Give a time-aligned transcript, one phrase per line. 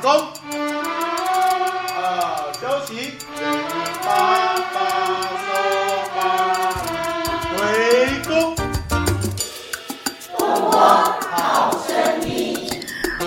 [0.00, 0.10] 成功。
[1.96, 3.12] 呃，休息。
[4.02, 4.78] 八八
[5.36, 5.48] 收
[6.16, 6.18] 八，
[7.54, 7.58] 回
[8.26, 8.56] 宫。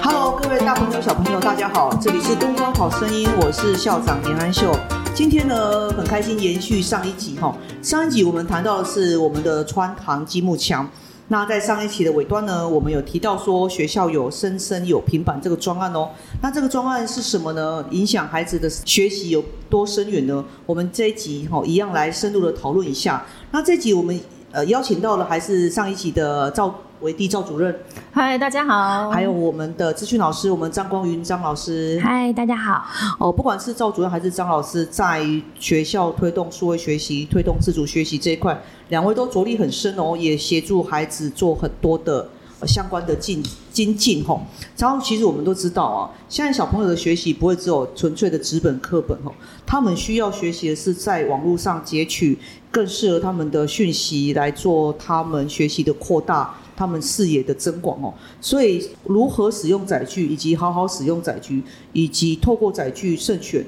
[0.01, 4.75] Hello，各位大朋友、小朋友，大家好，这里是东方好声音，我是校长连安秀。
[5.13, 10.89] 今天呢，很开心延续上一集哈，上一集我们谈到的是我们的穿堂积木墙。
[11.33, 16.07] 那在上一期的尾端呢，我们有提到说学校有生生有平板这个专案哦。
[16.43, 17.83] 那这个专案是什么呢？
[17.89, 20.45] 影响孩子的学习有多深远呢？
[20.67, 23.25] 我们这一集哈一样来深入的讨论一下。
[23.49, 24.19] 那这集我们
[24.51, 26.69] 呃邀请到了还是上一集的赵
[27.03, 27.77] 维地赵主任，
[28.13, 29.09] 嗨，大家好。
[29.09, 31.99] 还有我们的资讯老师，我们张光云张老师。
[32.01, 32.81] 嗨，大家好。
[33.19, 35.21] 哦，不管是赵主任还是张老师，在
[35.59, 42.25] 学校推动数位学习、推动自主学习这一块，两位都着力很深哦，也协助孩子做很多的、
[42.61, 44.41] 呃相关的进精进吼。
[44.77, 49.33] 然后其实我们都知道啊，现在小朋友的学习不会只有纯粹的纸本课本吼，
[49.65, 52.39] 他们需要学习的是在网络上截取
[52.71, 56.55] 更适合他们的讯息来做他们学习的扩大。
[56.75, 63.65] 他们视野的增广哦，所以如何使用载具，以及好好使用载具，以及透过载具慎选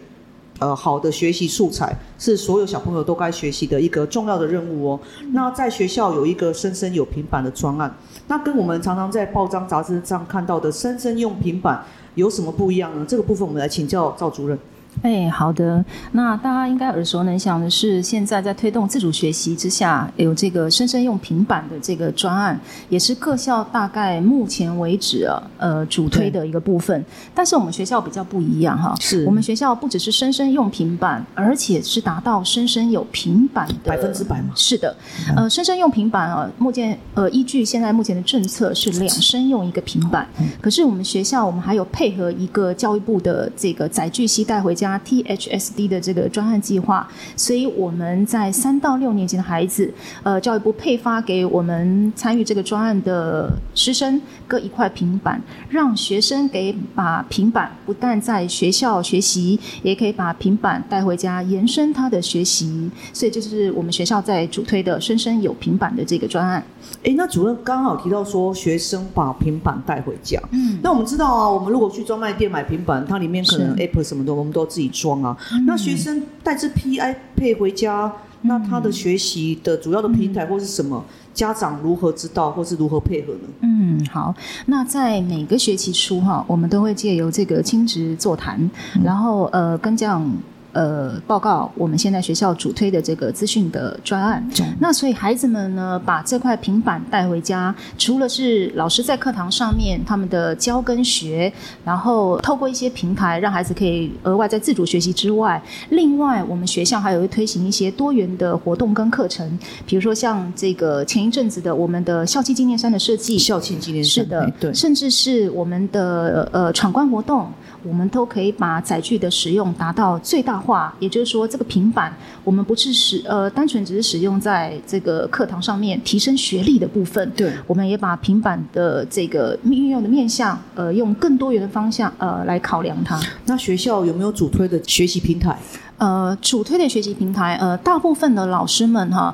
[0.59, 4.99] 呃好的学习素材，是所有小朋友都该学习的一个重要的任务哦。
[5.31, 7.95] 那在学校有一个生生有平板的专案，
[8.27, 11.83] 那跟我们常常在报章杂志上看到的生生用平板
[12.15, 13.05] 有什么不一样呢？
[13.07, 14.57] 这个部分我们来请教赵主任。
[15.01, 15.83] 哎，好的。
[16.13, 27.03] 那大家应该耳熟能详的是，现在在推动自主学习之下，有这个生生用平板的这个专案，也是各校大概目前为止啊，呃，主推的一个部分。
[27.33, 29.25] 但是我们学校比较不一样哈，是。
[29.25, 34.53] 我们学校不只是生生用平板，而且是达到生生有平板的百分之百吗？
[34.55, 34.95] 是的，
[35.35, 40.27] 呃，生生用平板啊，目前呃依据现在目前的政策是两生用一个平板，
[40.61, 49.91] 可是我们学校我们还有配合一个教育部的这个载具携带回家 THSD 的这个专案计划，所以我们在三到六年级的孩子，
[50.23, 66.63] 呃，教育部配发给我们参与这个专案的师生各一块平板，让学生给把平板不但在学校学习，也可以把平板带回家延伸他的学习，所以就是我们学校在主推的“生生有平板”的这个专案。
[67.03, 75.37] 诶，那主任刚好提到说学生把平板带回家，嗯，那我们知道啊，我们如果去专卖店买平板，它里面可能 App 什么的，我们都自己装啊。
[75.65, 81.03] 那学生带着 P I 配回家，那他的学习的主要的平台或是什么？
[81.33, 83.39] 家长如何知道，或是如何配合呢？
[83.61, 84.33] 嗯，好。
[84.65, 88.69] 那在每个学期初哈，我们都会借由这个亲职座谈，
[89.03, 90.29] 然后呃跟家长。
[90.75, 94.45] 呃，报告我们现在学校主推的这个资讯的专案。
[94.77, 101.51] 那所以孩子们呢，把这块平板带回家，除了是老师在课堂上面他们的教跟学，
[101.85, 117.49] 然后透过一些平台让孩子可以额外在自主学习之外，另外我们学校还有会推行一些多元的活动跟课程，比如说像这个前一阵子的我们的校庆纪念衫的设计，校庆纪念是的，对，甚至是我们的呃闯关活动，
[117.87, 120.93] 我们都可以把载具的使用达到最大化。
[120.99, 122.11] 也就是说，这个平板
[122.43, 133.19] 我们不是使呃单纯只是使用在这个课堂上面提升学历的部分，对我们也把平板的这个运用的面向，呃，用更多元的方向呃来考量它。
[133.45, 135.57] 那学校有没有主推的学习平台？
[135.97, 139.33] 呃，主推的学习平台，呃，大部分的老师们哈。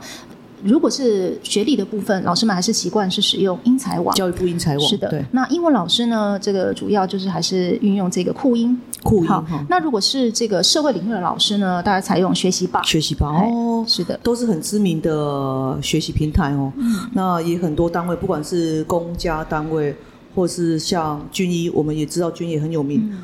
[0.63, 4.16] 如果是学历的部分，老师们还是习惯是使用英才网。
[4.16, 6.38] 教育部英才网是的对，，那英文老师呢？
[6.41, 8.75] 这个主要就是还是运用这个酷英。
[9.03, 12.81] 好酷英哈，那如果是这个社会领域的老师呢，大家采用学习吧。
[12.83, 16.72] 学习吧哎哦，是的，都是很知名的学习平台哦。
[16.78, 19.95] 嗯那也很多单位，不管是公家单位，
[20.35, 23.17] 或是像军医，我们也知道军医很有名，嗯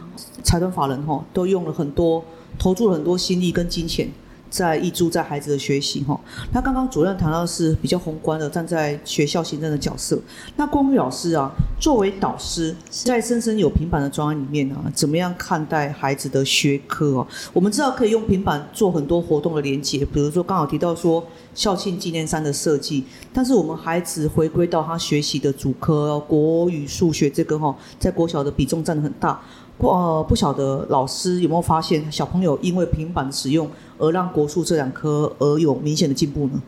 [0.43, 2.23] 财团法人哈、都用了很多，
[2.57, 4.09] 投注了很多心力跟金钱。
[4.57, 6.19] 在挹注在孩子的学习哈，
[6.51, 10.19] 那刚刚主任谈到的是比较宏观的，站在学校行政的角色。
[10.55, 17.27] 那光宇老师啊，作为导师，在深深有平板的专案里面啊，怎么样看待孩子的学科哦？
[17.53, 29.39] 我们知道可以用平板做很多活动的连接，比如说刚好提到说校庆纪念衫的设计，但是我们孩子回归到他学习的主科国语、数学这个哈，在国小的比重占得很大。
[29.77, 36.61] 不呃，不晓得老师有没有发现小朋友因为平板使用而让国术这两科而有明显的进步呢？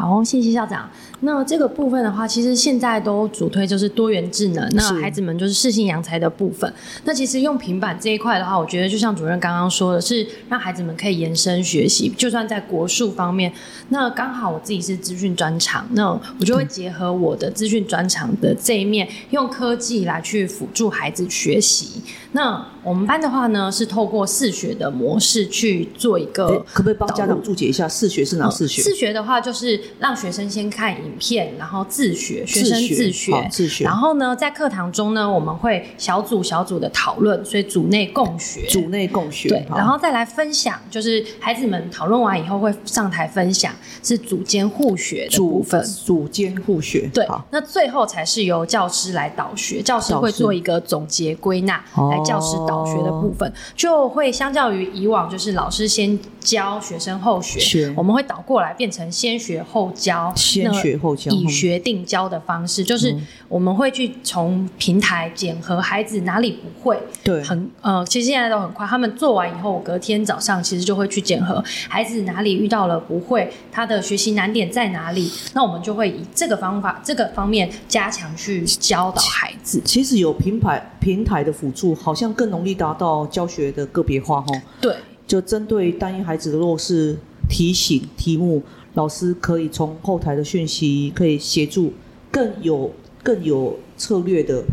[0.00, 0.88] 好，谢谢校长。
[1.22, 6.72] 那这个部分的话，其实现在都主推就是多元智能，那孩子们就是适性扬才的部分。
[7.04, 13.52] 那其实用平板这一块的话，我觉得就像主任刚刚说的，是让孩子们可以延伸学习，就算在国术方面，
[13.90, 22.00] 那刚好我自己是资讯专长，那我就会结合我的资讯专长的这一面，用科技来去辅助孩子学习。
[22.32, 28.80] 那我们班的话呢，是透过视学的模式去做一个可不可以帮家长注解一下视学是哪视学？
[28.80, 33.48] 自学的话，就是让学生先看影片，然后自学，学生自学。
[33.50, 38.66] 自学，然后呢，在课堂中呢，我们会小组小组的讨论，所以组内共学。
[38.68, 43.72] 组内共学，对，然后再来分享，就是孩子们讨论完以后会上台分享，
[44.02, 45.84] 是组间互学的部组分。
[45.84, 61.30] 组间互学，对，那最后才是由教师来导学，教师会做一个总结归纳，哦来教师导学的部分，就会相较于以往就是老师先教学生后学，学我们会倒过来变成先学后教，先学后教。
[61.30, 63.14] 嗯以学定教的方式，就是
[63.48, 67.42] 我们会去从平台检核孩子哪里不会，对。
[67.42, 79.80] 很呃，其实现在都很快，他们做完以后，隔天早上其实就会去检核孩子哪里遇到了不会，他的学习难点在哪里，那我们就会以这个方法、这个方面加强去教导孩子。
[79.84, 84.46] 其实有平台平台的辅助，好像更容易达到教学的个别化哈。
[84.80, 84.94] 对，
[85.30, 87.16] 就针对单一孩子的弱势
[87.48, 88.60] 提醒题目，
[88.94, 91.92] 老师可以从后台的讯息可以协助
[92.32, 92.90] 更有
[93.22, 94.64] 更有策略的，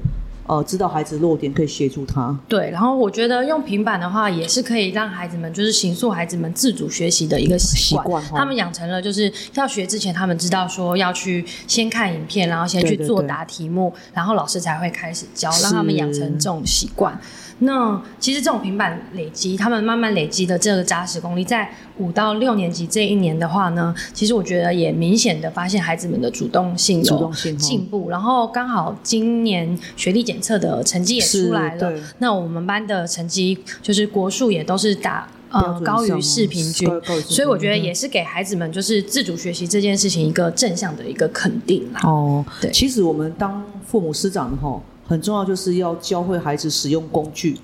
[0.48, 2.36] 呃，知道孩子弱点可以协助他。
[2.48, 8.24] 对，然后我觉得用平板的话，也是可以让孩子们就是形塑孩子们自主学习的一个习惯。
[8.34, 17.20] 他们养成了就是要学之前，他们知道说要去先看影片，然后先去作答题目，然后老师才会开始教，让他们养成这种习惯。
[17.60, 21.68] 那其实这种平板累积，他们慢慢累积的这个扎实功力，在
[22.00, 28.10] 五到六年级这一年的话呢，其实我觉得也明显的发现孩子们的主动性有进步。
[28.10, 36.90] 然后刚好今年学历检测的成绩也出来了，那我们班的成绩就是国数也都是打呃高于市平均
[37.22, 42.02] 所以我觉得也是给孩子们就是自主学习这件事情一个正向的一个肯定啦。
[42.04, 47.58] 哦，对其实我们当父母师长的哈，很重要就是要教会孩子使用工具。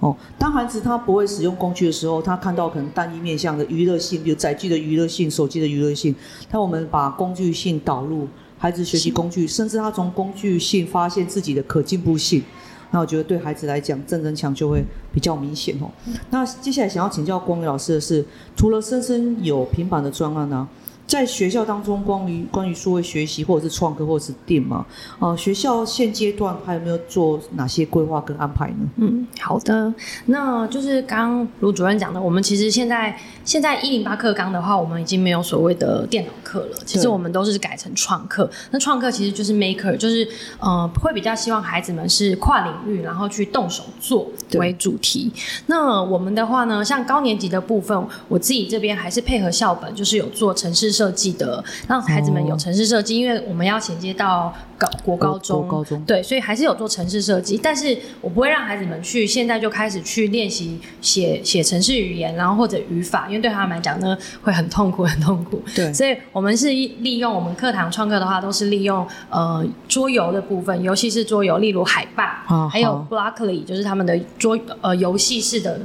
[0.00, 6.14] 哦，当孩子他不会使用工具的时候，他看到可能单一面向的娱乐性，比如载具的娱乐性、手机的娱乐性，
[6.50, 8.26] 那我们把工具性导入，
[8.56, 12.42] 孩子学习工具，甚至他从工具性发现自己的可进步性，
[12.90, 14.82] 那我觉得对孩子来讲，正增强就会
[15.12, 15.90] 比较明显哦。
[16.30, 18.24] 那接下来想要请教光宇老师的是，
[18.56, 20.66] 除了深深有平板的专案呢、
[21.10, 24.86] 在学校当中，关于关于数位学习或者是创客或者是电嘛，
[25.18, 28.88] 呃，学校现阶段还有没有做哪些规划跟安排呢？
[28.98, 29.92] 嗯，好的，
[30.26, 38.48] 那就是刚刚卢主任讲的，我们其实现在现在一零八课纲的话，我们已经没有所谓的电脑课了，其实我们都是改成创客。
[38.70, 40.24] 那创客其实就是 maker，就是
[40.60, 45.32] 呃会比较希望孩子们是跨领域，然后去动手做为主题。
[45.66, 52.58] 那我们的话呢，像高年级的部分，我自己这边还是配合校本，就是有做城市设计的，让孩子们有哦。
[52.58, 55.98] 城市设计，因为我们要衔接到高国高中，高中。
[56.04, 65.62] 对，所以还是有做城市设计，但是我不会让孩子们去现在就开始去练习写写城市语言，然后或者语法，因为对他们来讲呢会很痛苦，很痛苦。
[65.74, 65.90] 对。
[65.94, 75.80] 所以我们是利用我们课堂创客的话，都是利用呃桌游的部分，尤其是桌游，例如海霸，好还有 Blockly，就是他们的桌呃游戏式的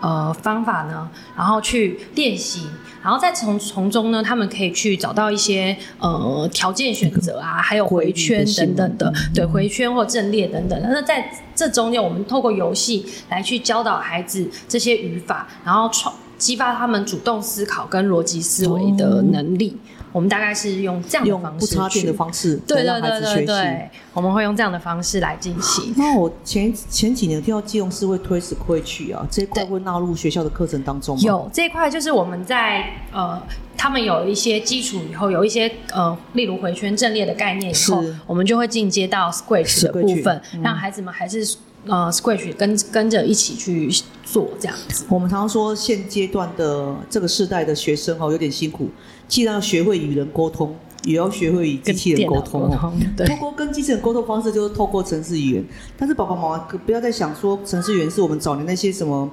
[0.00, 2.66] 呃方法呢，然后去练习。
[3.02, 10.88] 然后再从从中呢，他们可以去找到一些呃条件选择啊，还有回圈等等的，对回圈或阵列等等的。
[10.90, 19.78] 那在这中间，我们透过游戏来去教导孩子这些语法，然后创激发他们主动思考跟逻辑思维的能力。
[20.12, 23.46] 我们大概是用这样的方式不插电的去方式对对对对让孩子学习。
[23.46, 25.94] 对，我们会用这样的方式来进行。
[25.96, 31.22] 那我前前几年听到基隆市会推 s q u a t c 啊，这一块会纳入学校的课程当中吗？
[31.24, 33.40] 有这一块，就是我们在呃，
[33.76, 43.90] 他们有一些基础以后，有一些呃，例如回圈阵列的概念以后，我们就会进阶到 Scratch 的部分，嗯让孩子们还是呃 Scratch 跟跟着一起去
[44.22, 45.04] 做这样子。
[45.08, 48.88] 我们常常说，现阶段的这个世代的学生哦，有点辛苦，
[49.26, 52.92] 既然要学会与人沟通，也要学会与机器人沟通哦。
[53.26, 55.64] 通，过跟机器人沟通方式，就是透过程式语言。
[55.96, 59.28] 但是爸爸妈妈可不要再想说，程式语言是我们早年那些什么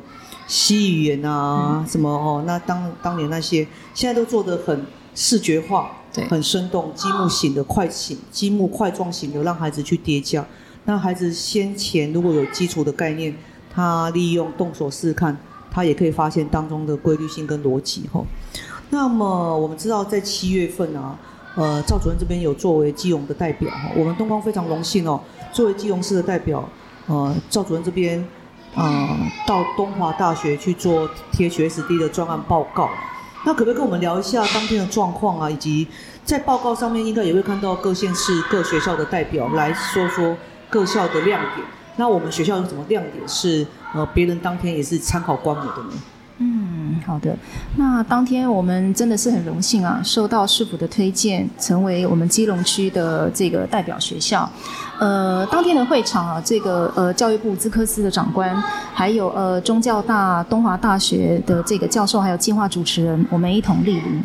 [0.47, 10.45] 西语言啊，嗯什么哦，那当当年那些，现在都做得很视觉化，对很生动，积木型的、快型、积木块状型的，让孩子去叠加。
[10.87, 13.35] 那孩子先前如果有基础的概念，
[13.69, 15.37] 他利用动手试看，
[15.69, 18.23] 他也可以发现当中的规律性跟逻辑哈。
[18.89, 21.19] 那么我们知道，在七月份啊，
[21.55, 25.19] 呃，赵主任这边有作为基隆的代表哈，我们东光非常荣幸哦，
[25.51, 26.63] 作为基隆市的代表，
[27.07, 28.25] 呃，赵主任这边
[28.73, 29.09] 呃
[29.45, 32.89] 到东华大学去做 THSD 的专案报告。
[33.45, 35.85] 那可不可以跟我们聊一下当天的状况啊，以及
[36.23, 40.35] 在报告上面应该也会看到各县市各学校的代表来说说
[40.69, 41.65] 各校的亮点。
[41.95, 45.89] 那我们学校有什么亮点是呃别人当天也是参考观摩的呢？
[46.39, 47.35] 嗯，好的。
[47.77, 54.47] 那当天我们真的是很荣幸啊，受到市府的推荐，成为我们基隆区的这个代表学校。
[54.99, 58.55] 呃，当天的会场啊，这个呃教育部资科司的长官，
[58.93, 64.23] 还有呃中教大、东华大学的这个教授，还有计划主持人，我们一同莅临。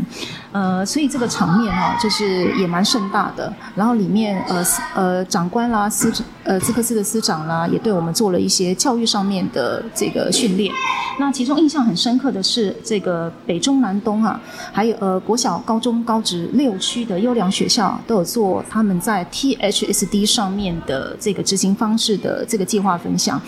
[0.52, 3.52] 呃，所以这个场面哈，就是也蛮盛大的。
[3.74, 4.64] 然后里面呃
[4.94, 6.12] 呃长官啦、司
[6.44, 10.72] 呃资科司的司长啦，也对我们做了一些教育上面的这个训练。
[11.18, 14.40] 那其中印象很深刻的是这个北中南东啊，
[14.72, 20.61] 还有呃国小、高中、高职六区的优良学校都有做他们在 THSD 上面。
[20.62, 23.40] 面的这个执行方式的这个计划分享，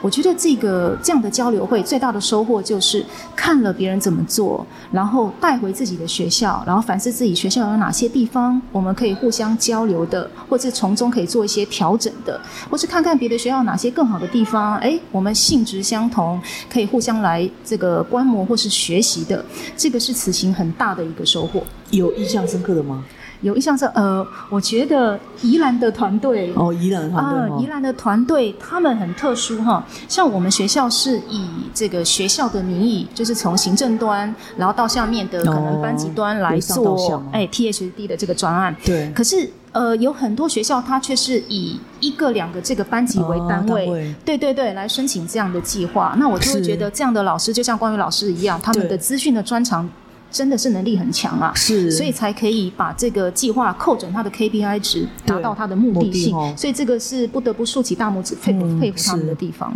[0.00, 16.40] 我觉得这个这样的交流会最大的收获就是看了别人怎么做，然后带回自己的学校，然后反思自己学校有哪些地方我们可以互相交流的，或者从中可以做一些调整的，或是看看别的学校哪些更好的地方，哎，我们性质相同，
[16.72, 19.44] 可以互相来这个观摩或是学习的，
[19.76, 21.62] 这个是此行很大的一个收获。
[21.90, 23.04] 有印象深刻的吗？
[23.42, 29.84] 有印象是呃，我觉得宜兰的团队哦，宜兰团队啊，宜兰的团队他们很特殊哈。
[30.08, 38.74] 像我们学校是以这个学校的名义，就是从行政端，然后到下面的可能班级端来做哎 THD 的这个专案。
[38.84, 39.10] 对。
[39.14, 46.14] 可是呃，有很多学校它却是以一个两个这个班级为单位，对对对，来申请这样的计划。
[46.18, 49.88] 那我就会觉得这样的老师就像关于老师一样，他们的资讯的专长。
[50.30, 56.34] 真的是能力很强啊，是，所以才可以把这个计划扣准他的 KPI 值，达到他的目的性。
[56.56, 59.74] 所以这个是不得不竖起大拇指佩服佩服他们的地方。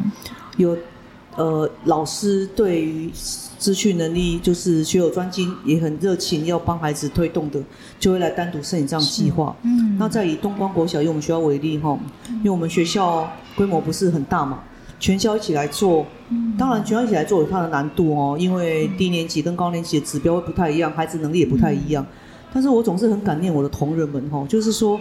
[0.56, 0.76] 有
[1.37, 3.11] 呃，老师对于
[3.58, 7.61] 资讯能力就是学有专精，也很热情，要帮孩子推动的，
[7.99, 9.56] 就会来单独申请这样计划。
[9.62, 14.61] 嗯，那再以东光国小以我们学校为例哈，因为我们学校规模不是很大嘛。
[15.04, 16.06] 全校一起来做，
[16.56, 22.06] 当然全校一起来做有它的难度哦，因为低年级跟高年级的指标会不太一样，孩子能力也不太一样。
[22.54, 24.99] 但是我总是很感念我的同仁们哦，就是说，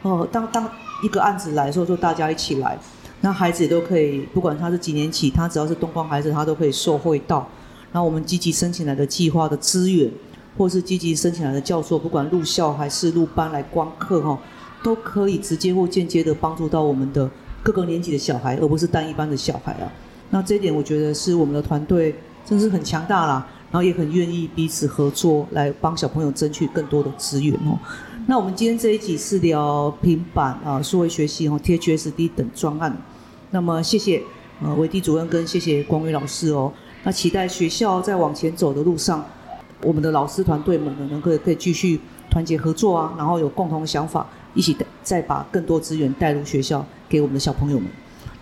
[0.00, 0.66] 呃，当当
[1.04, 2.78] 一个案子来的时候，就大家一起来，
[3.20, 7.46] 那孩子也都可以，不管他是几年级，他只要是东方孩子，他都可以受惠到。
[7.92, 10.10] 然后我们积极申请来的计划的资源，
[10.56, 14.38] 或是积极申请来的教授，不管入校还是入班来观课哈，
[14.82, 17.30] 都可以直接或间接的帮助到我们的。
[17.62, 19.92] 各个年级的小孩，而不是单一班的小孩啊。
[20.30, 22.14] 那这一点，我觉得是我们的团队
[22.44, 27.78] 真是很强大啦，然后也很愿意彼此合作，来帮小朋友争取更多的资源哦。
[28.26, 32.96] 那我们今天这一集是聊平板啊、数位学习哦、THSD 等专案。
[33.50, 34.22] 那么谢谢
[34.62, 36.72] 呃韦地主任跟谢谢光宇老师哦。
[37.04, 39.24] 那期待学校在往前走的路上，
[39.82, 42.00] 我们的老师团队们呢，能够可以继续
[42.30, 46.84] 团结合作啊，然后有共同的想法，一起再把更多资源带入学校。
[47.08, 47.86] 给我们的小朋友们，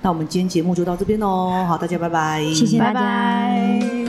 [0.00, 3.99] 那我们今天节目就到这边喽，好，大家拜拜，谢谢，拜拜。